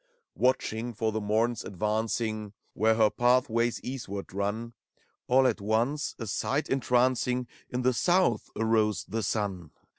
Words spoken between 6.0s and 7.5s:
a sight entrancing,